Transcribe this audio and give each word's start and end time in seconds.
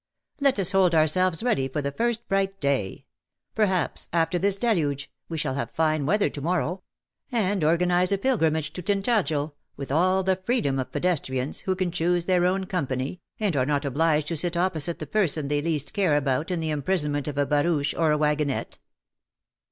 Let 0.39 0.57
us 0.57 0.71
hold 0.71 0.95
ourselves 0.95 1.43
ready 1.43 1.67
for 1.67 1.79
the 1.79 1.91
irst 1.91 2.27
bright 2.27 2.59
day— 2.59 3.05
perhaps, 3.53 4.09
after 4.11 4.39
this 4.39 4.55
deluge, 4.55 5.11
we 5.29 5.37
siall 5.37 5.53
have 5.53 5.69
fine 5.75 6.07
weather 6.07 6.27
to 6.27 6.41
morrow— 6.41 6.81
and 7.31 7.63
organize 7.63 8.11
a 8.11 8.17
pilgrimage 8.17 8.73
to 8.73 8.81
Tintagel, 8.81 9.53
with 9.77 9.91
all 9.91 10.23
the 10.23 10.37
freedom 10.37 10.79
of 10.79 10.91
pedestrians, 10.91 11.59
who 11.59 11.75
can 11.75 11.91
choose 11.91 12.25
their 12.25 12.47
own 12.47 12.65
company, 12.65 13.21
and 13.39 13.55
are 13.55 13.63
not 13.67 13.85
obliged 13.85 14.25
to 14.29 14.37
sit 14.37 14.57
opposite 14.57 14.97
the 14.97 15.05
person 15.05 15.47
tkey 15.49 15.63
least 15.63 15.93
care 15.93 16.17
about 16.17 16.49
in 16.49 16.61
the 16.61 16.71
imprisonment 16.71 17.27
of 17.27 17.37
a 17.37 17.45
barouchs 17.45 17.93
or 17.95 18.11
a 18.11 18.17
wagonette. 18.17 18.79